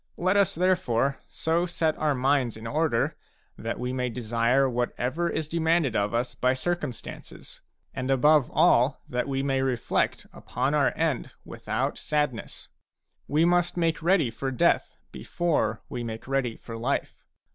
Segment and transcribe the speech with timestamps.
[0.17, 3.15] Let us therefore so set our minds in order
[3.55, 7.61] that we may desire whatever is demanded of us by circumstances,
[7.93, 12.67] and above all that we may reflect upon our end with out sadness.
[13.27, 17.23] We must make ready for death before we make ready for life.